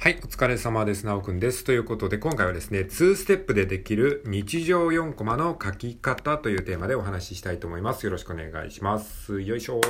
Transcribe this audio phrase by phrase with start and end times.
[0.00, 1.04] はい、お疲れ様です。
[1.04, 1.64] なおくんです。
[1.64, 8.06] ということで、今回はですね、2ステップでできる日常4コマの書き方というテーマでお話ししたいと思います。
[8.06, 9.40] よろしくお願いします。
[9.40, 9.80] よいしょ。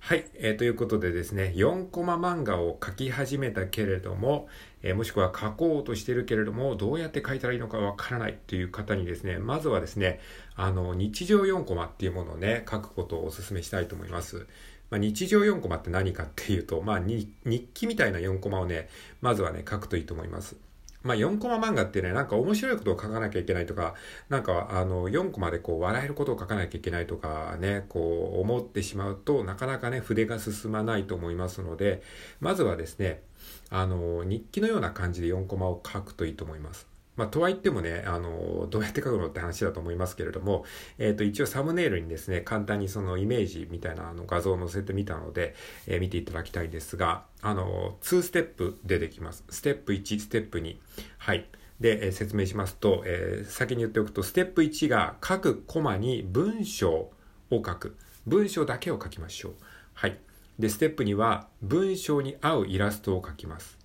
[0.00, 4.48] はい、えー、ということでですね、4コマ漫画を書き始めたけれども、
[4.82, 10.20] えー、もしくは書こうとしてるけれども、どうやって書いたらいいのかわからないという方にですね、まずはですね、
[10.56, 14.46] あの、日常4コマっていうものをね、書くことをお勧めしたいと思います。
[14.90, 17.28] まあ、日常4コマって何かっていうと、まあ、日
[17.74, 18.88] 記みたいな4コマをね、
[19.20, 20.56] まずはね、書くといいと思います。
[21.04, 23.94] まあ、4コマ漫画ってね、なんか面白いことを書かなきゃいけないとか、
[24.30, 32.02] なんかあの、4コマでこう、笑えることを書かなきゃいけないとかね、こう、思ってしまうとなかなかね、筆が進まないと思いますので、
[32.40, 33.22] まずはですね、
[33.68, 36.93] あの、日記のような感じで4コマを書くといいと思います。
[37.16, 40.64] まあ、とは言ってもね、あの、どうやって書くのって話だと思いますけれども、
[40.98, 45.54] えっ、ー、と、一応サムネイルにですね、簡単にそのイメージみたいなあの画像を載せてみたので、
[45.86, 49.44] えー、見ていただきたいんですが、あの、2ステップ出てきます。
[49.48, 50.76] ステップ1、ステップ2。
[51.18, 51.46] はい。
[51.78, 57.12] で、えー、説明しますと、え、先に言っておくと、ステップ1が各コマに文章を
[57.50, 57.96] 書く。
[58.26, 59.52] 文章だけを書きましょう。
[59.92, 60.18] はい。
[60.58, 63.78] で、ステップ2は文章に合うイラストを描きます。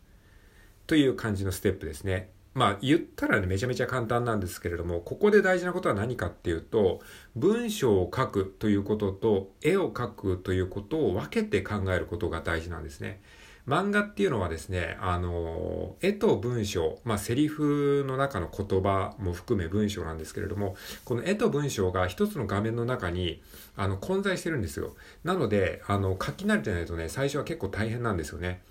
[0.88, 2.30] という感じのステップですね。
[2.60, 7.00] まあ言ったらね、めちゃめちゃ簡単なんですけれども、ここで大事なことは何かっていうと、
[7.38, 13.22] 文章を書くということと、絵を描くということを分けて考えることが大事なんですね。
[13.66, 23.42] 漫画っていうのはですね、あの、絵と文章、まあ、セリフの中の言葉も含め文章なんですけれども、この絵と文章が一つの画面の中に、
[23.78, 24.96] あの、混在してるんですよ。
[25.24, 28.62] なので、あの、書き慣れてないとね、最初は結構大変なんですよね。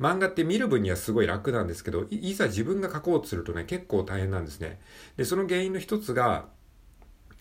[0.00, 4.80] 漫画って見る分にはすごい楽なんですけど、いざ自分が書こうとするとね、結構大変なんですね。
[5.16, 6.46] で、その原因の一つが、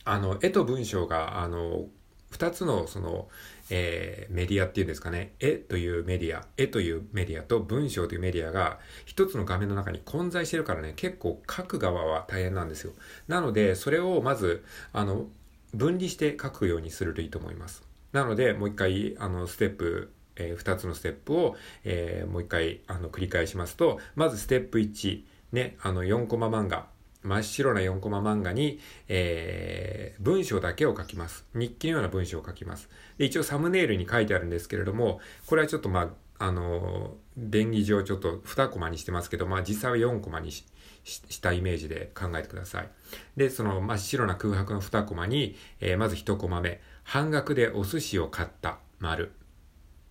[0.05, 1.87] あの、絵と文章が、あの、
[2.31, 3.27] 二つの、その、
[3.69, 12.93] えー、メディアっていうんですかね、絵というメディア、絵というメディアと文章というメディアが一つの画面の中に混在してるからね、結構書く側は大変なんですよ。
[13.27, 14.63] なので、それをまず、
[14.93, 15.27] あの、
[15.73, 17.83] 分離して書くようにするといいと思います。
[18.11, 26.87] なので、もう一回、あの、ステップえー、2つのステップを、えー、もう一回あの繰り返しますと、まずステップ1、ね、あの4コマ漫画、
[27.23, 31.45] 真っ白な4コマ漫画に、えー、文章だけを書きます。
[31.53, 32.89] 日記のような文章を書きます。
[33.17, 40.65] で一応サムネイルに書いてあるんですけれども、これはちょっとまあ、あの便宜上ちょっと2コマにしてますけど、まあ実際は4コマにし
[41.05, 42.89] したイメージで考えてください。
[43.37, 49.31] で、その真っ白な空白の2コマに、えー、まず1コマ目、半額でお寿司を買った、丸。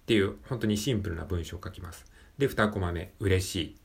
[0.05, 2.05] っていう本当にシンプルな文章を書きます。
[2.37, 3.77] で、2コマ目、嬉しい、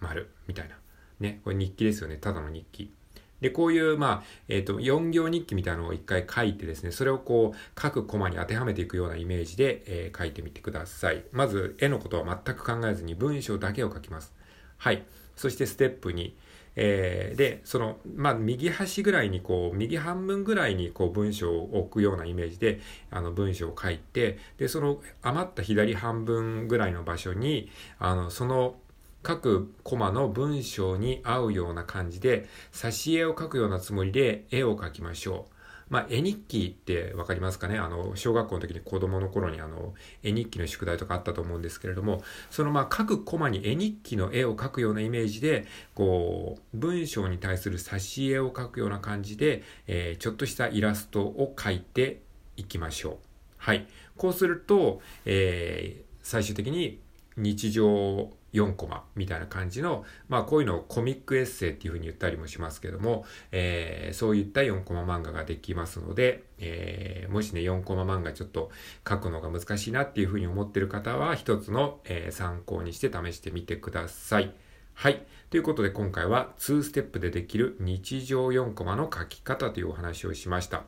[0.00, 0.76] 丸、みたいな。
[1.20, 2.92] ね、これ日記ですよね、ただの日記。
[3.40, 11.22] で、こういう、まあ、えっ、ー、と、4行日記みたいなのを一回書いてですね、それをこう、各コマに当てはめていくようなイメージで、えー、書いてみてください。
[11.32, 14.34] まず、絵のことは全く考えずに文章だけを書きます。
[14.78, 15.04] はい。
[15.36, 16.32] そして、ステップ2。
[16.76, 28.76] えー、で、その、まあ、右端ぐらいにこう、右半分ぐらいにこう、文章を置くようなイメージで、あの、文章を書いて、で、その余った左半分ぐらいの場所に、あの、その、
[29.22, 35.55] 各コマの文章に合うような感じで、挿絵を描くようなつもりで絵を描きましょう。
[35.88, 37.78] まあ、絵日記ってわかりますかね？
[37.78, 52.22] あの、小学校の時に子供の頃にあの、絵日記の宿題とかあったと思うんですけれども、そのまあ、各コマに絵日記の絵を描くようなイメージで、こう、文章に対する挿絵を描くような感じで、えー、ちょっとしたイラストを描いて
[52.56, 53.16] いきましょう。
[53.56, 53.86] はい。
[54.16, 57.00] こうすると、えー、最終的に
[57.36, 68.70] 日常4コマみたいな感じの、まあこういうのをコミックエッセイっていうふうに言ったりもしますけども、えー、そういった4コマ漫画ができますので、えー、もしね、4コマ漫画ちょっと
[69.08, 74.54] 書くのが難しいなっていうふうに思ってる方は、一つの、えー、参考にして試してみてください。
[74.94, 75.26] はい。
[75.50, 80.84] ということで今回は2ステップでできる日常4コマの書き方というお話をしました。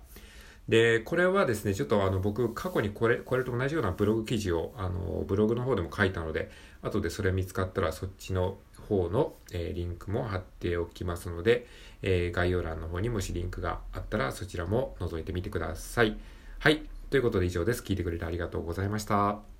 [0.69, 6.51] で、これはですね、ちょっとあの僕過去にこれ、これと同じようなブログ記事をあのブログの方でも書いたので、
[6.83, 8.59] 後でそれ見つかったらそっちの
[8.89, 11.67] 方の、えー、リンクも貼っておきますので、
[12.03, 16.19] えー、概要欄の方にもしリンクがあったらそちらも覗いてみてください。
[16.59, 16.83] はい。
[17.11, 17.83] ということで以上です。
[17.83, 19.58] 聞いてくれてありがとうございました。